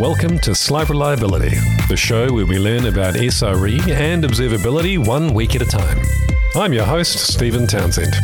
[0.00, 1.54] Welcome to Slight Reliability,
[1.90, 5.98] the show where we learn about SRE and observability one week at a time.
[6.56, 8.14] I'm your host, Stephen Townshend.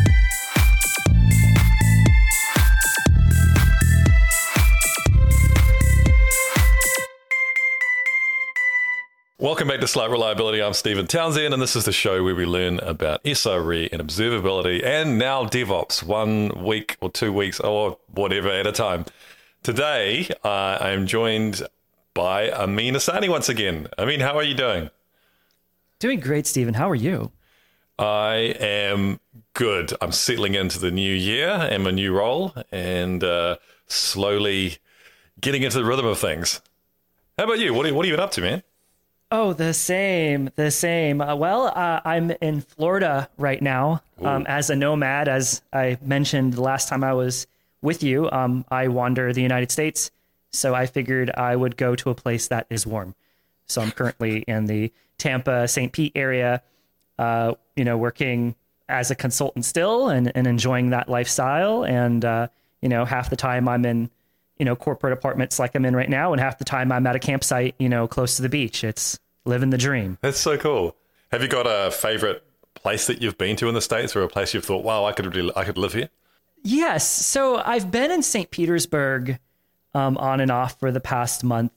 [9.37, 10.63] Welcome back to Slight Reliability.
[10.63, 14.83] I'm Stephen Townshend, and this is the show where we learn about SRE and observability
[14.83, 19.05] and now DevOps one week or two weeks or whatever at a time.
[19.67, 21.67] Today, uh, I am joined
[22.17, 23.87] by Amin Astaneh once again.
[23.99, 24.89] Amin, how are you doing?
[25.99, 26.73] Doing great, Stephen.
[26.73, 27.31] How are you?
[27.99, 29.19] I am
[29.53, 29.93] good.
[30.01, 34.79] I'm settling into the new year and my new role and uh, slowly
[35.39, 36.59] getting into the rhythm of things.
[37.37, 37.71] How about you?
[37.75, 38.63] What are, what are you up to, man?
[39.31, 41.21] Oh, the same, the same.
[41.21, 45.27] Uh, well, uh, I'm in Florida right now um, as a nomad.
[45.27, 47.45] As I mentioned the last time I was
[47.83, 50.09] with you, um, I wander the United States.
[50.51, 53.15] So I figured I would go to a place that is warm.
[53.67, 55.91] So I'm currently in the Tampa, St.
[55.91, 56.63] Pete area,
[57.19, 58.55] uh, you know, working
[58.89, 61.83] as a consultant still and, and enjoying that lifestyle.
[61.83, 62.47] And, uh,
[62.81, 64.09] you know, half the time I'm in
[64.59, 67.15] you know, corporate apartments like I'm in right now, and half the time I'm at
[67.15, 68.83] a campsite, you know, close to the beach.
[68.83, 70.17] It's living the dream.
[70.21, 70.95] That's so cool.
[71.31, 74.27] Have you got a favorite place that you've been to in the states, or a
[74.27, 76.09] place you've thought, "Wow, I could really, I could live here"?
[76.63, 77.07] Yes.
[77.09, 78.49] So I've been in St.
[78.49, 79.39] Petersburg
[79.93, 81.71] um, on and off for the past month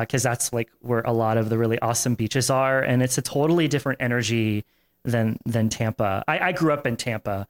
[0.00, 3.16] because uh, that's like where a lot of the really awesome beaches are, and it's
[3.18, 4.64] a totally different energy
[5.04, 6.24] than than Tampa.
[6.26, 7.46] I, I grew up in Tampa,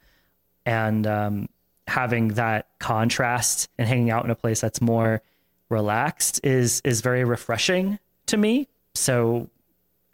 [0.67, 1.49] and um,
[1.87, 5.23] having that contrast and hanging out in a place that's more
[5.71, 8.69] relaxed is is very refreshing to me.
[8.95, 9.49] So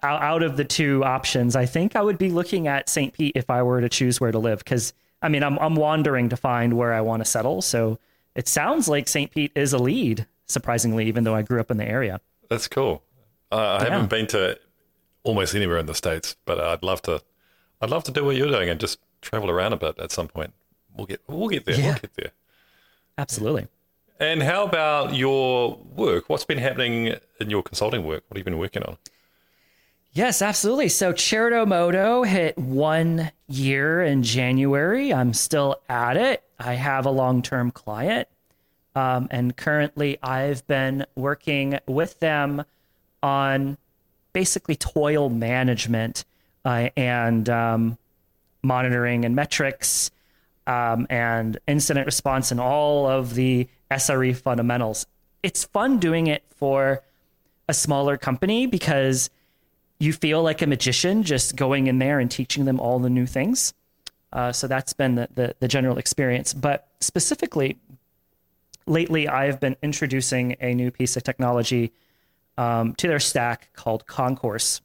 [0.03, 3.13] out, out of the two options, I think I would be looking at St.
[3.13, 6.29] Pete if I were to choose where to live cuz I mean, I'm I'm wandering
[6.31, 7.61] to find where I want to settle.
[7.61, 7.99] So
[8.35, 9.31] it sounds like St.
[9.31, 12.21] Pete is a lead, surprisingly, even though I grew up in the area.
[12.49, 13.03] That's cool.
[13.53, 13.91] Uh, I yeah.
[13.91, 14.59] haven't been to
[15.23, 17.23] almost anywhere in the states, but I'd love to.
[17.81, 20.29] I'd love to do what you're doing and just travel around a bit at some
[20.29, 20.53] point
[20.97, 21.75] we'll get we'll get there.
[21.75, 21.87] Yeah.
[21.87, 22.31] We'll get there.
[23.19, 23.67] Absolutely.
[24.19, 26.29] And how about your work?
[26.29, 28.25] What's been happening in your consulting work?
[28.29, 28.99] What have you been working on?
[30.13, 30.89] Yes, absolutely.
[30.89, 35.15] So Certo Modo hit one year in January.
[35.15, 36.43] I'm still at it.
[36.59, 38.27] I have a long term client.
[38.97, 42.65] Um, and currently, I've been working with them
[43.23, 43.79] on
[44.33, 46.25] basically toil management
[46.65, 47.97] uh, and um,
[48.65, 50.11] monitoring and metrics
[50.67, 55.07] um, and incident response and all of the SRE fundamentals.
[55.45, 57.03] It's fun doing it for
[57.69, 59.31] a smaller company because
[60.01, 63.27] you feel like a magician just going in there and teaching them all the new
[63.27, 63.73] things.
[64.33, 66.53] Uh, so that's been the, the, the general experience.
[66.53, 67.79] But specifically,
[68.87, 71.93] lately I've been introducing a new piece of technology
[72.59, 74.81] um, to their stack called Concourse,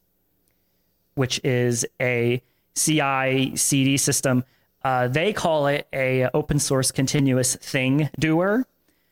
[1.16, 2.44] which is a
[2.76, 4.44] CI CD system
[4.86, 8.68] uh, they call it a open source continuous thing doer,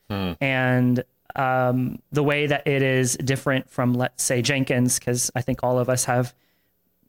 [0.07, 0.33] hmm.
[0.39, 1.03] and
[1.35, 5.79] um, the way that it is different from, let's say, Jenkins, because I think all
[5.79, 6.33] of us have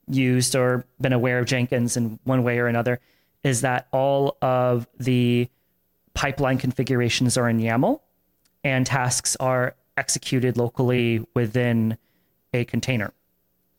[0.08, 3.00] used or been aware of Jenkins in one way or another,
[3.42, 5.48] is that all of the
[6.14, 8.00] pipeline configurations are in YAML,
[8.62, 11.98] and tasks are executed locally within
[12.52, 13.12] a container,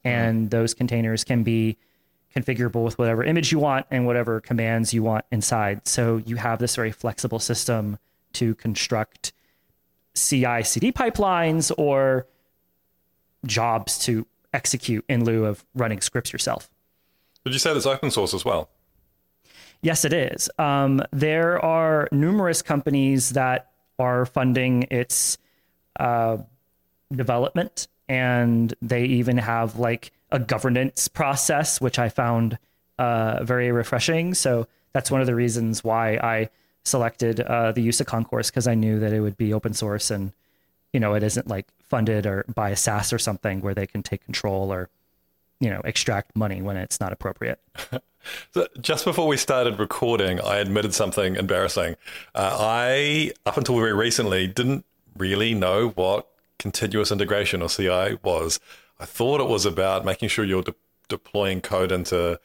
[0.04, 0.08] hmm.
[0.08, 1.78] and those containers can be
[2.36, 5.88] configurable with whatever image you want and whatever commands you want inside.
[5.88, 7.98] So you have this very flexible system
[8.34, 9.32] to construct
[10.16, 12.28] CI CD pipelines or
[13.46, 16.70] jobs to execute in lieu of running scripts yourself.
[17.44, 18.70] Did you say that's open source as well?
[19.82, 20.50] Yes, it is.
[20.58, 25.38] Um, there are numerous companies that are funding its
[26.00, 26.38] uh,
[27.14, 32.58] development, and they even have like a governance process, which I found
[32.98, 34.34] uh, very refreshing.
[34.34, 36.50] So that's one of the reasons why I
[36.86, 40.12] selected uh, the use of Concourse because I knew that it would be open source
[40.12, 40.32] and
[40.94, 44.04] you know it isn't like funded or by a SaaS or something where they can
[44.04, 44.90] take control or
[45.60, 47.60] you know extract money when it's not appropriate.
[48.54, 51.96] so just before we started recording, I admitted something embarrassing.
[52.34, 54.86] Uh, I up until very recently didn't
[55.18, 56.28] really know what
[56.60, 58.60] continuous integration or CI was.
[59.00, 60.76] I thought it was about making sure you're de-
[61.10, 62.40] deploying code into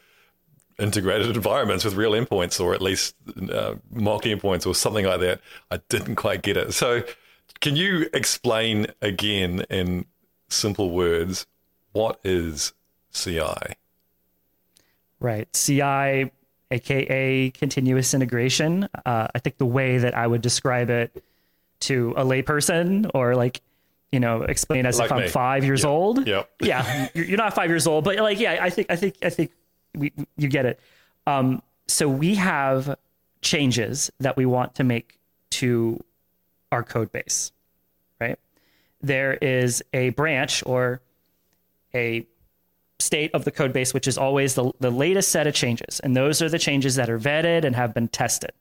[0.80, 3.14] integrated environments with real endpoints or at least
[3.52, 5.40] uh, mock endpoints or something like that.
[5.70, 6.72] I didn't quite get it.
[6.74, 7.02] So,
[7.60, 10.06] can you explain again in
[10.48, 11.46] simple words
[11.92, 12.72] what is
[13.12, 13.74] CI?
[15.18, 15.52] Right.
[15.52, 16.30] CI,
[16.70, 18.88] aka continuous integration.
[19.04, 21.22] Uh, I think the way that I would describe it
[21.80, 23.60] to a layperson or like
[24.12, 25.28] you know, explain as Like if I'm me.
[25.28, 26.26] five years old.
[26.26, 26.50] Yep.
[26.62, 29.30] Yeah, you're you're not five years old, but like, yeah, I think, I think, I
[29.30, 29.52] think
[29.94, 30.80] we, you get it.
[31.26, 32.96] Um, so we have
[33.42, 35.18] changes that we want to make
[35.50, 36.02] to
[36.70, 37.52] our code base,
[38.20, 38.38] right?
[39.00, 41.00] There is a branch or
[41.94, 42.26] a
[42.98, 46.00] state of the code base, which is always the, the latest set of changes.
[46.00, 48.52] And those are the changes that are vetted and have been tested.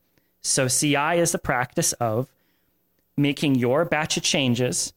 [0.41, 2.27] So CI is the practice of
[3.17, 4.93] making your batch of changes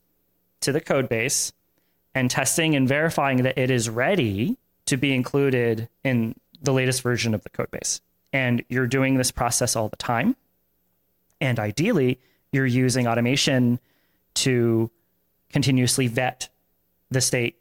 [0.61, 1.52] to the code base
[2.14, 4.56] and testing and verifying that it is ready
[4.87, 8.00] to be included in the latest version of the code base.
[8.32, 10.37] And you're doing this process all the time.
[11.40, 12.19] And ideally,
[12.52, 13.79] you're using automation
[14.34, 14.90] to
[15.50, 16.49] continuously vet
[17.11, 17.58] the state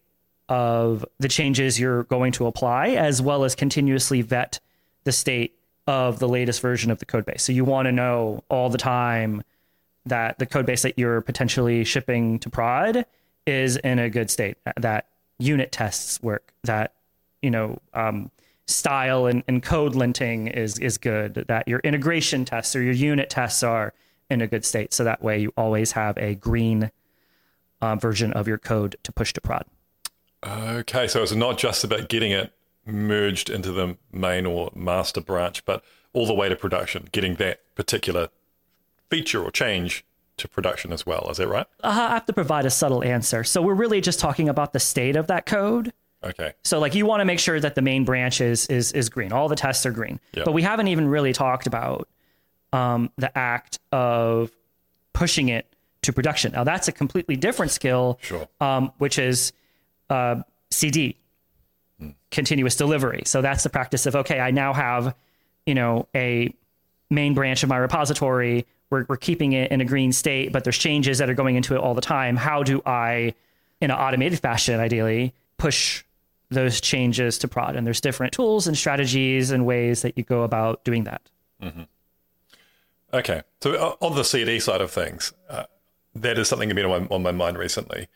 [0.47, 4.59] of the changes you're going to apply, as well as continuously vet
[5.03, 5.57] the state
[5.87, 7.43] of the latest version of the code base.
[7.43, 9.43] So you want to know all the time
[10.05, 13.05] that the code base that you're potentially shipping to prod
[13.45, 15.07] is in a good state, that
[15.39, 16.93] unit tests work, that
[17.41, 18.31] you know um,
[18.67, 23.29] style and, and code linting is is good, that your integration tests or your unit
[23.29, 23.93] tests are
[24.29, 24.93] in a good state.
[24.93, 26.91] So that way you always have a green
[27.81, 29.65] uh, version of your code to push to prod.
[30.43, 32.53] Okay, so it's not just about getting it
[32.85, 35.83] merged into the main or master branch, but
[36.13, 38.29] all the way to production, getting that particular
[39.09, 40.03] feature or change
[40.37, 41.27] to production as well.
[41.29, 41.67] Is that right?
[41.83, 43.43] Uh, I have to provide a subtle answer.
[43.43, 45.93] So we're really just talking about the state of that code.
[46.23, 46.53] Okay.
[46.63, 49.31] So like you want to make sure that the main branch is is is green.
[49.31, 50.19] All the tests are green.
[50.33, 50.45] Yep.
[50.45, 52.07] But we haven't even really talked about
[52.73, 54.51] um, the act of
[55.13, 55.65] pushing it
[56.03, 56.51] to production.
[56.51, 58.47] Now that's a completely different skill, Sure.
[58.59, 59.51] um, which is
[60.09, 61.17] uh, CD,
[62.31, 63.23] continuous delivery.
[63.25, 65.15] So that's the practice of okay, I now have
[65.65, 66.53] you know a
[67.09, 68.65] main branch of my repository.
[68.89, 71.75] We're, we're keeping it in a green state, but there's changes that are going into
[71.75, 72.35] it all the time.
[72.35, 73.33] How do I,
[73.79, 76.03] in an automated fashion, ideally, push
[76.51, 77.75] those changes to prod?
[77.75, 81.21] And there's different tools and strategies and ways that you go about doing that.
[83.13, 83.41] Okay.
[83.61, 85.63] So uh, on the CD side of things, uh,
[86.15, 88.07] that is something that's been on my, on my mind recently.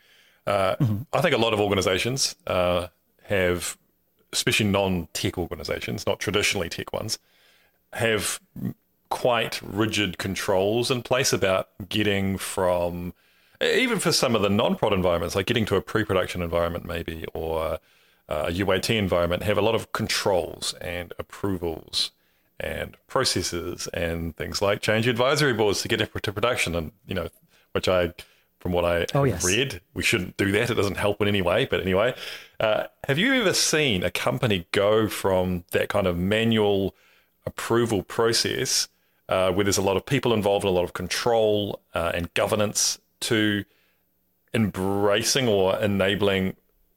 [0.46, 0.76] Uh,
[1.12, 2.86] I think a lot of organizations uh,
[3.24, 3.76] have,
[4.32, 7.18] especially non-tech organizations, not traditionally tech ones,
[7.92, 8.40] have
[9.08, 13.12] quite rigid controls in place about getting from,
[13.60, 17.78] even for some of the non-prod environments, like getting to a pre-production environment maybe, or
[18.28, 22.10] a UAT environment, have a lot of controls and approvals
[22.58, 26.74] and processes and things like change advisory boards to get it to production.
[26.74, 27.28] And, you know,
[27.72, 28.14] which I,
[28.58, 29.44] from what I Oh, yes.
[29.44, 30.70] read, we shouldn't do that.
[30.70, 31.66] It doesn't help in any way.
[31.66, 32.14] But anyway,
[32.58, 36.94] uh, have you ever seen a company go from that kind of manual
[37.44, 38.88] approval process
[39.28, 42.98] uh, where there's a lot of people involved, a lot of control uh, and governance
[43.20, 43.64] to
[44.54, 46.56] embracing or enabling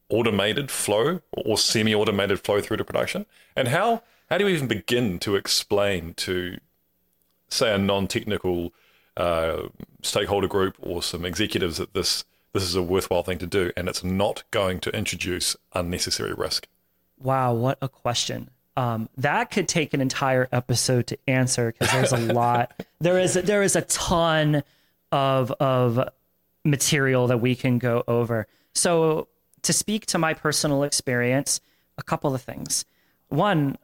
[0.10, 3.26] automated flow or semi-automated flow through to production?
[3.56, 6.58] And how how do you even begin to explain to
[7.50, 8.74] say a non-technical
[9.18, 9.64] uh,
[10.04, 13.88] stakeholder group or some executives that this this is a worthwhile thing to do and
[13.88, 16.68] it's not going to introduce unnecessary risk?
[17.20, 18.50] Wow, what a question.
[18.78, 22.84] Um, that could take an entire episode to answer because there's a lot.
[23.00, 24.64] There is there is a ton
[25.12, 26.10] of of
[26.64, 28.48] material that we can go over.
[28.74, 29.28] So
[29.64, 31.60] to speak to my personal experience,
[31.98, 32.86] a couple of things.
[33.30, 33.78] One,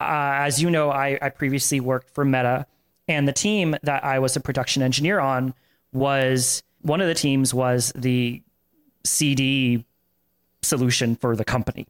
[0.00, 2.66] uh, as you know, I, I previously worked for Meta,
[3.08, 5.54] and the team that I was a production engineer on
[5.92, 8.42] was one of the teams was the
[9.04, 9.84] CD
[10.62, 11.86] solution for the company.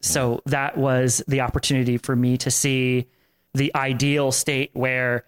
[0.00, 3.06] So that was the opportunity for me to see
[3.54, 5.24] the ideal state where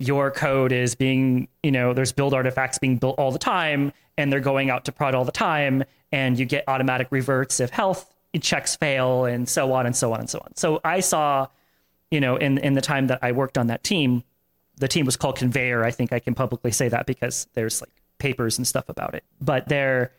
[0.00, 4.32] your code is being, you know, there's build artifacts being built all the time and
[4.32, 8.12] they're going out to prod all the time and you get automatic reverts if health
[8.40, 10.56] checks fail and so on and so on and so on.
[10.56, 11.48] So I saw,
[12.10, 14.24] you know, in in the time that I worked on that team,
[14.78, 15.84] the team was called Conveyor.
[15.84, 19.22] I think I can publicly say that because there's like papers and stuff about it.
[19.40, 20.12] But there,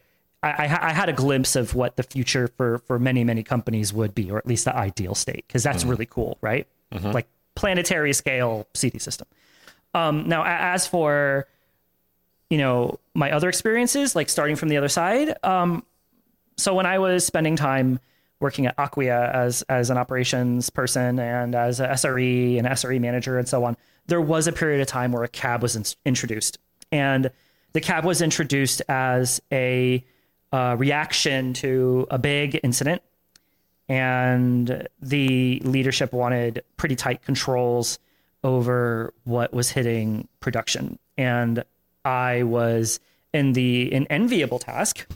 [0.44, 3.94] I, I, I had a glimpse of what the future for for many many companies
[3.94, 5.90] would be, or at least the ideal state, because that's mm-hmm.
[5.90, 6.68] really cool, right?
[6.94, 7.12] Mm-hmm.
[7.12, 9.28] Like planetary scale CD system.
[9.93, 11.48] Um, now, as for
[12.50, 15.83] you know my other experiences, like starting from the other side, um,
[16.57, 18.00] so when I was spending time
[18.39, 23.38] working at Acquia as as an operations person and as a SRE and SRE manager
[23.38, 26.57] and so on, there was a period of time where a cab was in- introduced,
[26.91, 27.31] and
[27.74, 30.03] the cab was introduced as a
[30.53, 33.01] uh, reaction to a big incident,
[33.89, 38.00] and the leadership wanted pretty tight controls
[38.43, 41.63] over what was hitting production, and
[42.03, 43.00] I was
[43.33, 45.07] in the an enviable task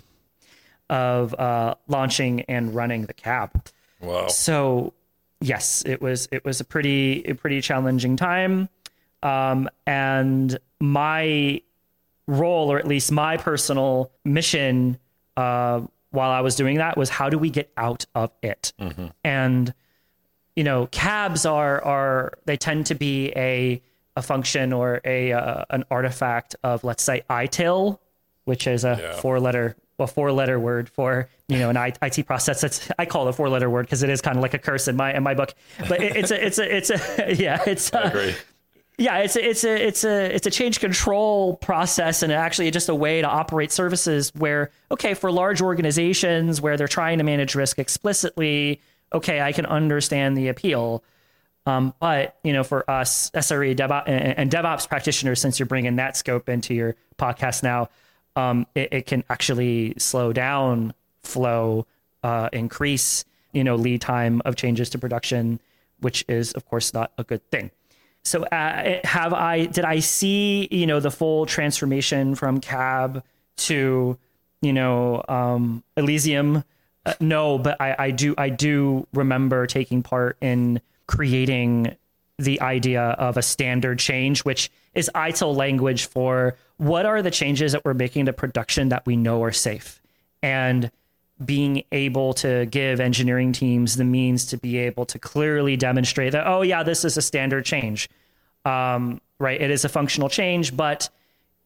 [0.89, 3.51] of uh, launching and running the cab.
[3.99, 4.27] Wow.
[4.27, 4.93] So
[5.41, 8.69] yes, it was it was a pretty a pretty challenging time,
[9.23, 11.61] um, and my
[12.27, 14.97] role, or at least my personal mission,
[15.37, 18.73] uh, while I was doing that, was how do we get out of it?
[19.23, 19.73] And
[20.55, 23.81] you know, cabs are are they tend to be a
[24.17, 27.99] a function or a uh, an artifact of let's say ITIL,
[28.45, 29.13] which is a Yeah.
[29.21, 32.61] four letter a four letter word for you know an IT process.
[32.61, 34.59] That's I call it a four letter word because it is kind of like a
[34.59, 35.53] curse in my in my book.
[35.89, 38.35] But it, it's a it's a it's a yeah it's I a, agree.
[38.97, 42.87] yeah it's a, it's a it's a it's a change control process and actually just
[42.89, 47.55] a way to operate services where okay for large organizations where they're trying to manage
[47.55, 48.81] risk explicitly
[49.13, 51.03] okay i can understand the appeal
[51.67, 53.69] um, but you know for us sre
[54.07, 57.89] and and devops practitioners since you're bringing that scope into your podcast now
[58.37, 60.93] um, it, it can actually slow down
[61.23, 61.85] flow
[62.23, 65.59] uh, increase you know lead time of changes to production
[65.99, 67.71] which is of course not a good thing
[68.25, 73.23] so uh, have I did I see you know the full transformation from cab
[73.57, 74.17] to
[74.61, 76.63] you know um, Elysium?
[77.05, 81.95] Uh, no, but I, I do I do remember taking part in creating
[82.37, 87.71] the idea of a standard change, which is ITIL language for what are the changes
[87.71, 90.01] that we're making to production that we know are safe,
[90.41, 90.91] and
[91.43, 96.47] being able to give engineering teams the means to be able to clearly demonstrate that
[96.47, 98.09] oh yeah this is a standard change.
[98.63, 101.09] Um, right it is a functional change but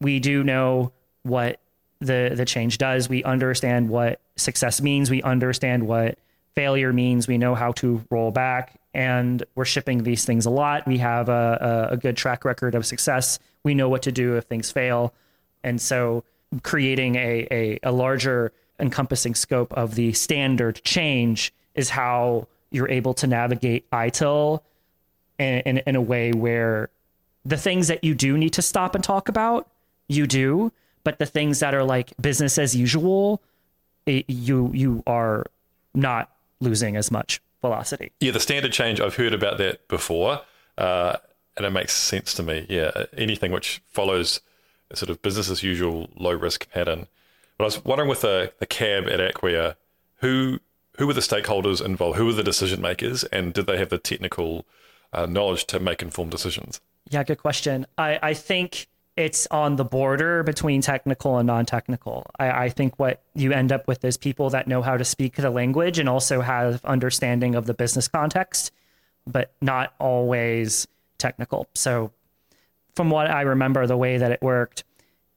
[0.02, 0.92] we do know
[1.24, 1.60] what
[2.00, 3.10] the the change does.
[3.10, 5.10] We understand what success means.
[5.10, 6.18] We understand what
[6.56, 7.28] failure means.
[7.28, 10.88] We know how to roll back and we're shipping these things a lot.
[10.88, 13.40] We have a, a, good track record of success.
[13.64, 15.14] We know what to do if things fail.
[15.64, 16.24] And so
[16.64, 23.14] creating a, a, a larger encompassing scope of the standard change is how you're able
[23.16, 24.62] to navigate ITIL
[25.38, 26.90] in, in, in a way where
[27.46, 29.70] the things that you do need to stop and talk about,
[30.08, 30.72] you do,
[31.04, 33.42] but the things that are like business as usual,
[34.10, 35.46] it, you you are
[35.94, 38.12] not losing as much velocity.
[38.20, 40.42] Yeah, the standard change, I've heard about that before,
[40.78, 41.18] uh,
[41.56, 42.66] and it makes sense to me.
[42.70, 44.42] Yeah, anything which follows
[44.92, 47.08] a sort of business as usual, low risk pattern.
[47.58, 49.76] But I was wondering with the, the cab at Acquia,
[50.22, 50.60] who
[50.98, 52.18] who were the stakeholders involved?
[52.18, 53.24] Who were the decision makers?
[53.26, 54.66] And did they have the technical
[55.14, 56.82] uh, knowledge to make informed decisions?
[57.10, 57.86] Yeah, good question.
[57.98, 58.88] I, I think
[59.20, 62.26] it's on the border between technical and non-technical.
[62.40, 65.36] I, I think what you end up with is people that know how to speak
[65.36, 68.72] the language and also have understanding of the business context,
[69.28, 71.68] but not always technical.
[71.76, 72.14] So
[72.96, 74.86] from what I remember, the way that it worked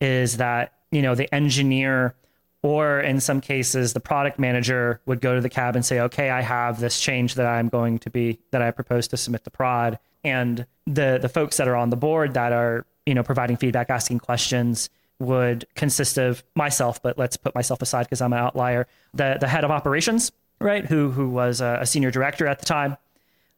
[0.01, 2.15] is that, you know, the engineer
[2.63, 6.31] or in some cases the product manager would go to the cab and say, okay,
[6.31, 9.51] I have this change that I'm going to be, that I propose to submit to
[9.51, 9.99] prod.
[10.23, 13.91] And the, the folks that are on the board that are, you know, providing feedback,
[13.91, 18.87] asking questions would consist of myself, but let's put myself aside because I'm an outlier.
[19.15, 20.85] The, the head of operations, right.
[20.85, 22.97] Who, who was a, a senior director at the time.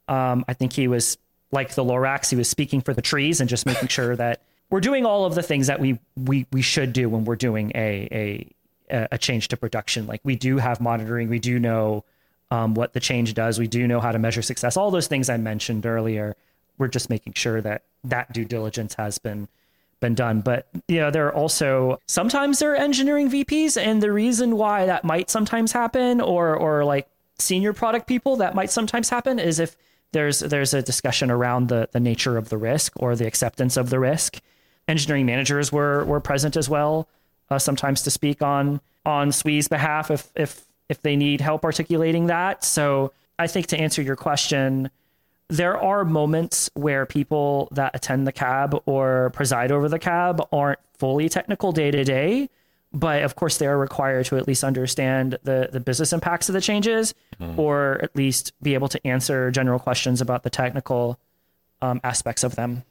[0.09, 1.17] Um, I think he was
[1.53, 2.29] like the Lorax.
[2.31, 5.35] He was speaking for the trees and just making sure that we're doing all of
[5.35, 8.51] the things that we we we should do when we're doing a
[8.91, 10.07] a a change to production.
[10.07, 11.29] Like we do have monitoring.
[11.29, 12.05] We do know
[12.51, 13.59] um, what the change does.
[13.59, 14.77] We do know how to measure success.
[14.77, 16.37] All those things I mentioned earlier.
[16.77, 19.49] We're just making sure that that due diligence has been
[20.01, 20.41] been done.
[20.41, 24.87] But you know, there are also sometimes there are engineering VPs, and the reason why
[24.87, 27.09] that might sometimes happen, or or like
[27.39, 29.77] senior product people that might sometimes happen, is if
[30.13, 33.91] there's there's a discussion around the the nature of the risk or the acceptance of
[33.91, 34.41] the risk.
[34.87, 37.09] Engineering managers were were present as well,
[37.51, 42.27] uh, sometimes to speak on on SWE's behalf if if if they need help articulating
[42.27, 42.63] that.
[42.65, 44.91] So I think to answer your question,
[45.49, 50.79] there are moments where people that attend the cab or preside over the cab aren't
[50.99, 52.49] fully technical day to day,
[52.93, 56.55] but of course they are required to at least understand the the business impacts of
[56.55, 57.15] the changes,
[57.57, 61.19] or at least be able to answer general questions about the technical
[61.83, 62.85] um, aspects of them.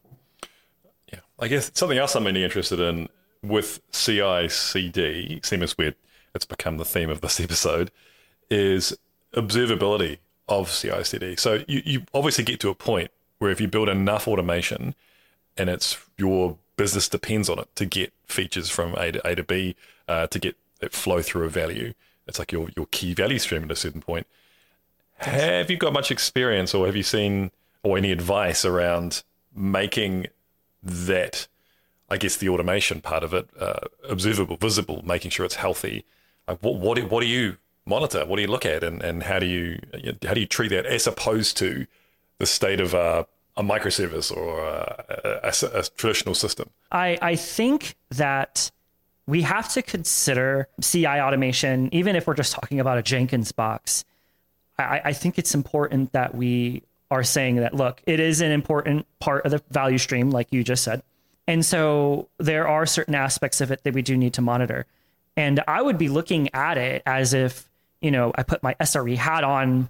[1.12, 3.10] Yeah, I guess something else I'm really interested in
[3.42, 5.96] with CI CD, seems weird,
[6.34, 7.92] it's become the theme of this episode,
[8.50, 8.98] is
[9.36, 11.36] observability of CI CD.
[11.36, 14.96] So you, you obviously get to a point where if you build enough automation
[15.58, 19.44] and it's your business depends on it to get features from A to A to
[19.44, 19.76] B,
[20.08, 21.94] uh, to get that flow through a value.
[22.28, 24.28] It's like your, your key value stream at a certain point.
[25.18, 27.52] Have you got much experience or have you seen
[27.84, 29.24] or any advice around
[29.56, 30.28] making
[30.82, 31.48] that
[32.10, 36.06] I guess the automation part of it, uh, observable, visible, making sure it's healthy.
[36.48, 38.26] Like what what what do you monitor?
[38.26, 39.80] What do you look at, and, and how do you
[40.26, 41.86] how do you treat that as opposed to
[42.38, 43.24] the state of uh,
[43.56, 46.70] a microservice or a, a, a traditional system?
[46.92, 48.72] I I think that
[49.26, 54.04] we have to consider CI automation, even if we're just talking about a Jenkins box.
[54.78, 59.06] I, I think it's important that we are saying that look, it is an important
[59.20, 61.04] part of the value stream, like you just said.
[61.48, 64.86] And so there are certain aspects of it that we do need to monitor.
[65.36, 67.70] And I would be looking at it as if,
[68.04, 69.90] you know, I put my SRE hat on.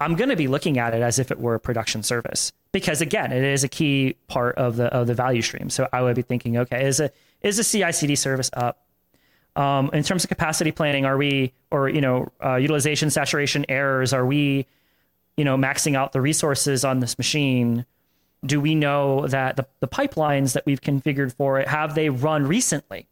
[0.00, 3.00] I'm going to be looking at it as if it were a production service because
[3.00, 5.70] again, it is a key part of the of the value stream.
[5.70, 8.80] So I would be thinking, okay, is a is a CI/CD service up?
[9.56, 14.12] Um, in terms of capacity planning, are we or you know uh, utilization saturation errors?
[14.12, 14.66] Are we
[15.36, 17.86] you know maxing out the resources on this machine?
[18.44, 22.46] do we know that the, the pipelines that we've configured for it have they run
[22.46, 23.08] recently?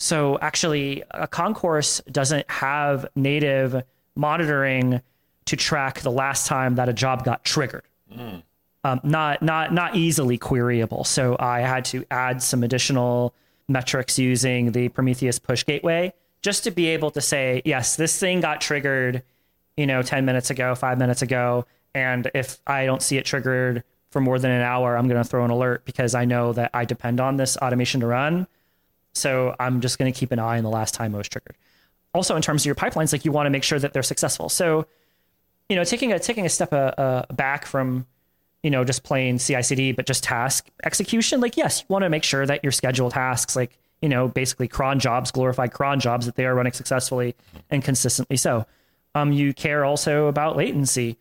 [0.00, 3.82] So actually, a concourse doesn't have native
[4.16, 5.02] monitoring
[5.44, 7.84] to track the last time that a job got triggered.
[8.12, 8.42] Mm.
[8.82, 11.06] Um, not not not easily queryable.
[11.06, 13.34] So I had to add some additional
[13.68, 18.40] metrics using the Prometheus push gateway just to be able to say, yes, this thing
[18.40, 19.22] got triggered,
[19.76, 21.66] you know, 10 minutes ago, five minutes ago.
[21.94, 25.28] And if I don't see it triggered for more than an hour, I'm going to
[25.28, 28.46] throw an alert because I know that I depend on this automation to run.
[29.14, 31.56] So I'm just going to keep an eye on the last time it was triggered.
[32.14, 34.48] Also, in terms of your pipelines, like you want to make sure that they're successful.
[34.48, 34.86] So,
[35.68, 38.06] you know, taking a taking a step uh, uh, back from,
[38.62, 41.40] you know, just plain CI/CD, but just task execution.
[41.40, 44.66] Like, yes, you want to make sure that your scheduled tasks, like you know, basically
[44.66, 47.36] cron jobs, glorified cron jobs, that they are running successfully
[47.70, 48.36] and consistently.
[48.36, 48.66] So,
[49.14, 51.16] um, you care also about latency.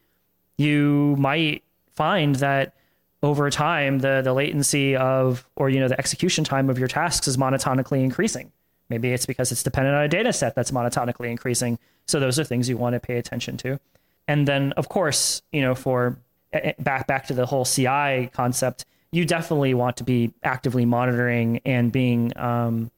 [0.58, 2.74] You might find that
[3.22, 7.28] over time the the latency of or you know the execution time of your tasks
[7.28, 8.52] is monotonically increasing.
[8.90, 11.78] Maybe it's because it's dependent on a data set that's monotonically increasing.
[12.08, 13.80] So those are things you want to pay attention to.
[14.28, 16.20] And then of course you know for
[16.54, 20.86] eh, eh, back back to the whole ci concept you definitely want to be actively
[20.86, 22.92] monitoring and being um,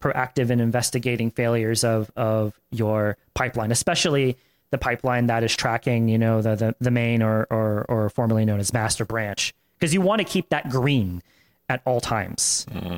[0.00, 4.36] proactive in investigating failures of of your pipeline especially
[4.70, 8.44] the pipeline that is tracking you know the the, the main or, or or formerly
[8.44, 11.22] known as master branch because you want to keep that green
[11.68, 12.66] at all times.
[12.70, 12.96] Mm-hmm.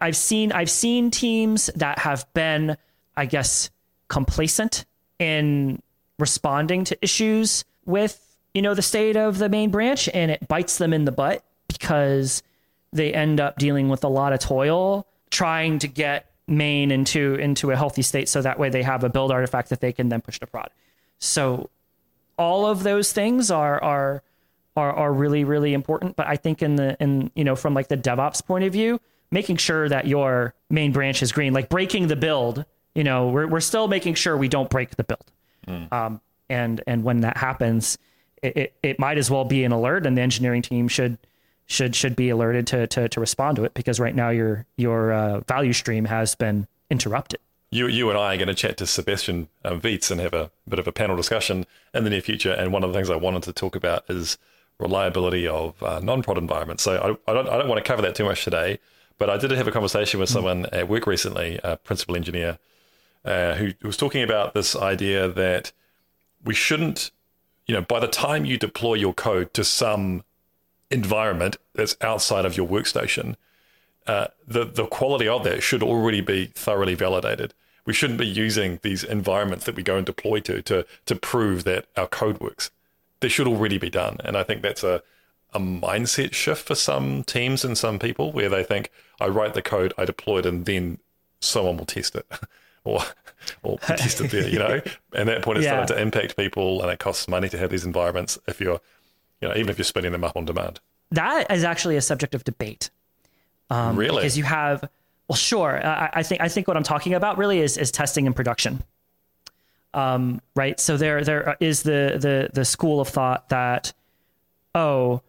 [0.00, 2.76] I've seen I've seen teams that have been,
[3.16, 3.70] I guess,
[4.08, 4.84] complacent
[5.18, 5.82] in
[6.18, 10.78] responding to issues with you know the state of the main branch, and it bites
[10.78, 12.42] them in the butt because
[12.92, 17.70] they end up dealing with a lot of toil trying to get main into into
[17.70, 20.20] a healthy state, so that way they have a build artifact that they can then
[20.20, 20.70] push to prod.
[21.18, 21.68] So
[22.38, 24.22] all of those things are are
[24.76, 26.16] are are really really important.
[26.16, 29.00] But I think in the in you know from like the DevOps point of view,
[29.30, 33.46] making sure that your main branch is green, like breaking the build, you know, we're
[33.46, 35.32] we're still making sure we don't break the build.
[35.66, 35.92] Mm.
[35.92, 37.98] Um, and and when that happens,
[38.42, 41.18] it, it, it might as well be an alert, and the engineering team should
[41.66, 45.12] should should be alerted to to to respond to it because right now your your
[45.12, 47.40] uh, value stream has been interrupted.
[47.70, 50.50] You you and I are going to chat to Sebastian um, Vietz and have a
[50.68, 52.52] bit of a panel discussion in the near future.
[52.52, 54.36] And one of the things I wanted to talk about is
[54.80, 56.82] reliability of uh, non-prod environments.
[56.82, 58.78] So I, I, don't I don't want to cover that too much today,
[59.18, 62.58] but I did have a conversation with someone at work recently, a principal engineer,
[63.24, 65.72] uh, who was talking about this idea that
[66.42, 67.10] we shouldn't,
[67.66, 70.24] you know, by the time you deploy your code to some
[70.90, 73.36] environment that's outside of your workstation,
[74.06, 77.54] uh, the the quality of that should already be thoroughly validated.
[77.84, 81.64] We shouldn't be using these environments that we go and deploy to to to prove
[81.64, 82.70] that our code works
[83.20, 84.16] they should already be done.
[84.24, 85.02] And I think that's a
[85.52, 89.62] a mindset shift for some teams and some people where they think I write the
[89.62, 90.98] code, I deploy it, and then
[91.40, 92.26] someone will test it.
[92.84, 93.00] or
[93.62, 94.80] or test it there, you know.
[95.12, 95.84] And that point, it's yeah.
[95.84, 98.38] starting to impact people, and it costs money to have these environments.
[98.46, 98.80] If you're,
[99.40, 100.80] you know, even if you're spinning them up on demand,
[101.10, 102.90] that is actually a subject of debate.
[103.70, 104.88] Um, really, because you have,
[105.28, 105.84] well, sure.
[105.84, 108.82] I, I, think I think what I'm talking about really is is testing in production
[109.94, 110.78] um, right?
[110.78, 113.92] So there there is the the the school of thought that
[114.74, 115.22] oh,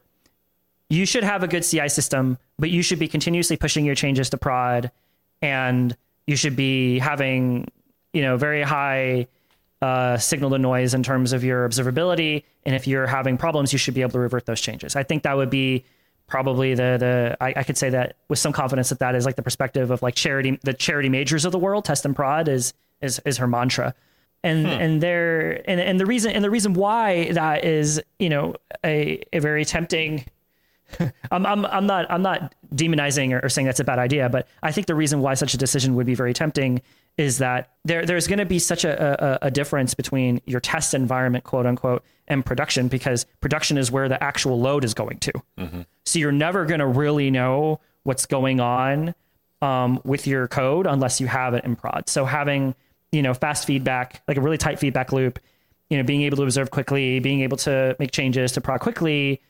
[0.90, 4.30] you should have a good CI system, but you should be continuously pushing your changes
[4.32, 4.92] to prod,
[5.42, 5.96] and
[6.28, 7.68] you should be having
[8.14, 9.28] you know very high
[9.82, 12.44] uh, signal to noise in terms of your observability.
[12.66, 14.96] And if you're having problems, you should be able to revert those changes.
[14.96, 15.86] I think that would be
[16.28, 19.36] probably the the I, I, could say that with some confidence that that is like
[19.36, 21.86] the perspective of like charity the charity majors of the world.
[21.86, 23.96] Test and prod is is is her mantra
[24.44, 24.72] and hmm.
[24.72, 29.22] and there and, and the reason and the reason why that is you know a,
[29.34, 30.26] a very tempting
[31.32, 34.48] I'm, I'm, I'm not I'm not demonizing or, or saying that's a bad idea, but
[34.64, 36.82] I think the reason why such a decision would be very tempting
[37.18, 40.94] is that there there's going to be such a, a, a difference between your test
[40.94, 45.32] environment, quote unquote, and production because production is where the actual load is going to.
[45.58, 45.82] Mm-hmm.
[46.06, 49.14] So you're never going to really know what's going on
[49.62, 52.10] um, with your code unless you have it in prod.
[52.10, 52.76] So having
[53.12, 55.40] you know fast feedback, like a really tight feedback loop,
[55.90, 59.42] you know, being able to observe quickly, being able to make changes to prod quickly,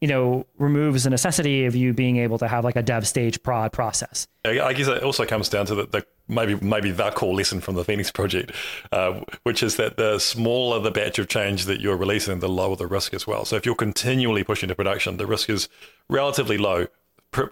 [0.00, 3.42] you know, removes the necessity of you being able to have like a dev stage
[3.42, 4.26] prod process.
[4.46, 7.74] I guess it also comes down to the, the maybe maybe the core lesson from
[7.74, 8.52] the Phoenix project,
[8.92, 12.76] uh, which is that the smaller the batch of change that you're releasing, the lower
[12.76, 13.44] the risk as well.
[13.44, 15.68] So if you're continually pushing to production, the risk is
[16.08, 16.86] relatively low.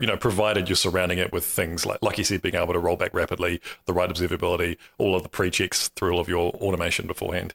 [0.01, 2.81] You know, provided you're surrounding it with things like, like you said, being able to
[2.81, 7.07] roll back rapidly, the right observability, all of the pre-checks through all of your automation
[7.07, 7.55] beforehand.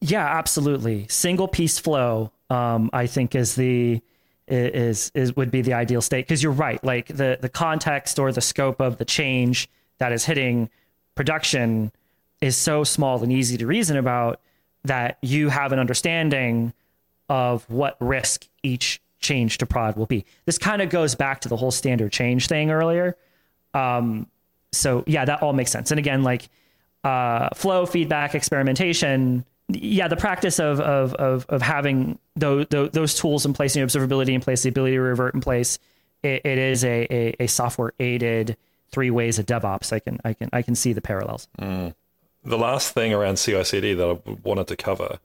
[0.00, 1.06] Yeah, absolutely.
[1.08, 4.00] Single piece flow, um, I think, is the
[4.46, 6.82] is is would be the ideal state because you're right.
[6.84, 10.68] Like the the context or the scope of the change that is hitting
[11.14, 11.92] production
[12.40, 14.40] is so small and easy to reason about
[14.84, 16.74] that you have an understanding
[17.28, 20.24] of what risk each change to prod will be.
[20.44, 23.16] This kind of goes back to the whole standard change thing earlier.
[23.74, 24.28] Um,
[24.70, 25.90] so yeah, that all makes sense.
[25.90, 26.48] And again, like
[27.02, 33.46] uh, flow, feedback, experimentation yeah, the practice of of of, of having those, those tools
[33.46, 35.78] in place, you observability in place, the ability to revert in place,
[36.22, 38.56] it, it is a, a, a software aided
[38.90, 39.92] three ways of DevOps.
[39.92, 41.48] I can I can I can see the parallels.
[41.58, 41.94] Mm.
[42.44, 45.18] The last thing around CI/CD that I wanted to cover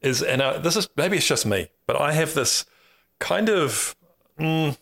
[0.00, 2.64] is, and uh, this is maybe it's just me, but I have this
[3.18, 3.96] kind of
[4.38, 4.76] mm,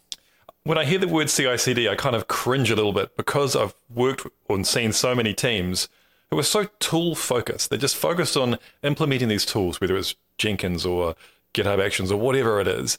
[0.64, 3.75] when I hear the word CI/CD, I kind of cringe a little bit because I've
[3.92, 5.88] worked and seen so many teams
[6.31, 7.71] who are so tool focused.
[7.71, 11.14] They're just focused on implementing these tools, whether it's Jenkins or
[11.53, 12.99] GitHub Actions or whatever it is.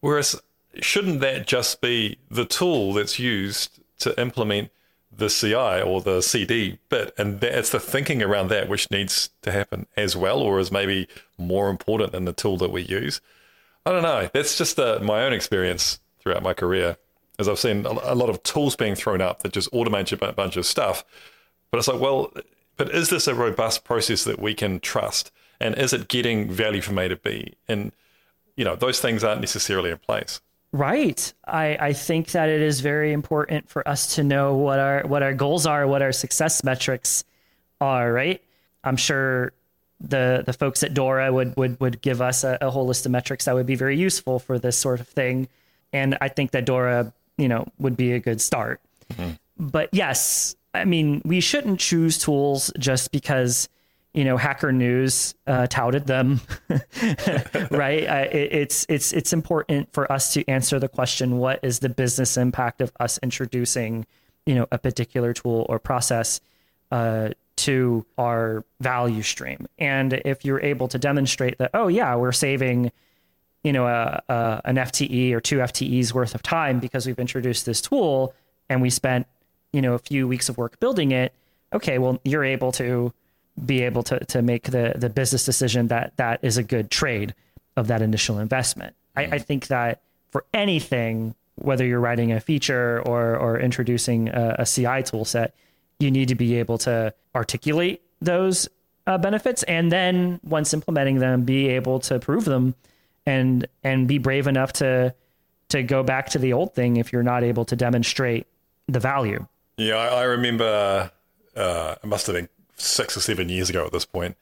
[0.00, 0.40] Whereas,
[0.80, 4.70] shouldn't that just be the tool that's used to implement
[5.10, 7.14] the CI or the CD bit?
[7.16, 11.08] And that's the thinking around that which needs to happen as well, or is maybe
[11.38, 13.20] more important than the tool that we use.
[13.86, 14.28] I don't know.
[14.34, 16.96] That's just uh, my own experience throughout my career,
[17.38, 20.56] as I've seen a lot of tools being thrown up that just automate a bunch
[20.56, 21.04] of stuff.
[21.70, 22.32] But it's like, well,
[22.76, 25.30] but is this a robust process that we can trust?
[25.60, 27.54] And is it getting value from A to B?
[27.68, 27.92] And,
[28.56, 30.40] you know, those things aren't necessarily in place.
[30.72, 31.32] Right.
[31.46, 35.22] I, I think that it is very important for us to know what our what
[35.22, 37.24] our goals are, what our success metrics
[37.80, 38.42] are, right?
[38.82, 39.52] I'm sure
[40.00, 43.12] the the folks at Dora would would would give us a, a whole list of
[43.12, 45.48] metrics that would be very useful for this sort of thing.
[45.92, 48.80] And I think that Dora, you know, would be a good start.
[49.14, 49.32] Mm-hmm.
[49.58, 53.68] But yes, I mean, we shouldn't choose tools just because
[54.12, 56.40] you know Hacker News uh, touted them,
[57.70, 58.06] right?
[58.06, 61.88] Uh, it, it's it's it's important for us to answer the question: What is the
[61.88, 64.04] business impact of us introducing,
[64.44, 66.40] you know, a particular tool or process
[66.90, 69.66] uh, to our value stream?
[69.78, 72.92] And if you're able to demonstrate that, oh yeah, we're saving
[73.62, 77.66] you know, a, a, an FTE or two FTEs worth of time because we've introduced
[77.66, 78.32] this tool
[78.68, 79.26] and we spent
[79.72, 81.34] you know a few weeks of work building it
[81.72, 83.12] okay well you're able to
[83.64, 87.34] be able to to make the the business decision that that is a good trade
[87.76, 89.32] of that initial investment mm-hmm.
[89.32, 94.56] I, I, think that for anything whether you're writing a feature or or introducing a,
[94.60, 95.54] a ci tool set
[95.98, 98.68] you need to be able to articulate those
[99.06, 102.74] uh, benefits and then once implementing them be able to prove them
[103.24, 105.14] and and be brave enough to
[105.68, 108.46] to go back to the old thing if you're not able to demonstrate
[108.88, 111.10] the value yeah, I, I remember
[111.54, 114.36] uh, it must have been six or seven years ago at this point,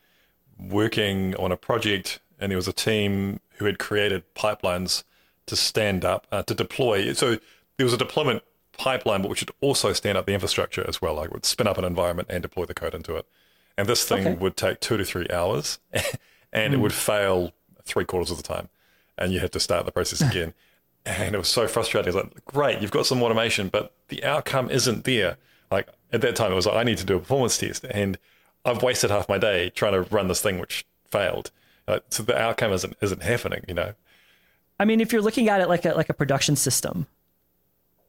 [0.59, 5.03] working on a project, and there was a team who had created pipelines
[5.47, 7.13] to stand up uh, to deploy.
[7.15, 7.39] So
[7.77, 8.43] there was a deployment
[8.77, 11.15] pipeline, but which would also stand up the infrastructure as well.
[11.15, 13.27] Like would spin up an environment and deploy the code into it.
[13.77, 14.37] And this thing okay.
[14.37, 16.03] would take two to three hours, and
[16.53, 16.73] mm.
[16.73, 16.83] it hmm.
[16.83, 17.53] would fail
[17.85, 18.69] three quarters of the time,
[19.19, 20.55] and you had to start the process again
[21.07, 22.09] and it was so frustrating.
[22.09, 25.37] It's like, great, you've got some automation, but the outcome isn't there.
[25.71, 28.19] Like at that time, it was like, I need to do a performance test, and
[28.65, 31.51] I've wasted half my day trying to run this thing which failed.
[31.87, 33.65] Uh, so the outcome isn't isn't happening.
[33.69, 33.95] You know.
[34.81, 37.07] I mean, if you're looking at it like a like a production system,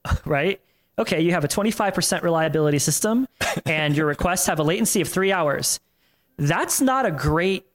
[0.26, 0.60] right?
[0.98, 3.28] Okay, you have a 25% reliability system,
[3.66, 5.80] and your requests have a latency of three hours.
[6.38, 7.66] That's not a great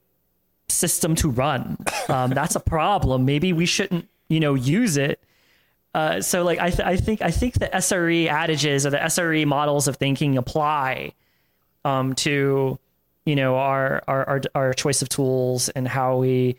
[0.69, 1.77] system to run.
[2.09, 3.25] Um, that's a problem.
[3.25, 5.19] Maybe we shouldn't you know use it
[5.93, 9.45] uh, so like I, th- I think I think the SRE adages or the SRE
[9.45, 11.11] models of thinking apply
[11.83, 12.79] um, to
[13.25, 16.55] you know our, our, our our choice of tools and how we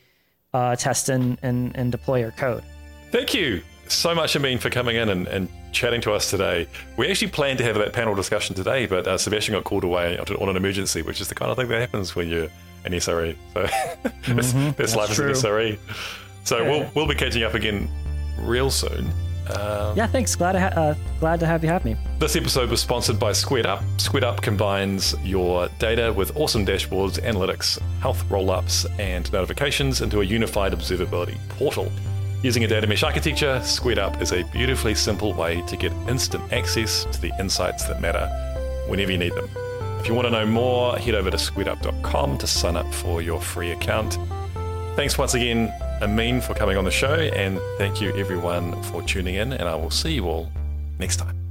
[0.53, 2.63] uh, test and, and and deploy our code.
[3.11, 3.63] Thank you
[3.95, 6.67] so much, Amin, for coming in and, and chatting to us today.
[6.97, 10.19] We actually planned to have that panel discussion today, but uh, Sebastian got called away
[10.19, 12.49] on an emergency, which is the kind of thing that happens when you're
[12.85, 13.37] an SRE.
[13.55, 13.63] So
[14.35, 14.71] that's, Mm-hmm.
[14.77, 15.31] that's life true.
[15.31, 15.79] as an SRE.
[16.45, 17.89] So we'll, we'll be catching up again
[18.41, 19.11] real soon.
[19.57, 20.35] Um, Yeah, thanks.
[20.37, 21.97] Glad to ha- uh, glad to have you have me.
[22.19, 23.83] This episode was sponsored by SquaredUp.
[24.01, 30.25] Squared Up combines your data with awesome dashboards, analytics, health roll-ups, and notifications into a
[30.25, 31.91] unified observability portal.
[32.43, 37.05] Using a data mesh architecture, Squared is a beautifully simple way to get instant access
[37.13, 38.27] to the insights that matter
[38.89, 39.49] whenever you need them.
[40.01, 43.41] If you want to know more, head over to squaredup.com to sign up for your
[43.41, 44.19] free account.
[44.97, 49.37] Thanks once again, Amin, for coming on the show, and thank you everyone for tuning
[49.37, 50.51] in, and I will see you all
[50.99, 51.42] next time.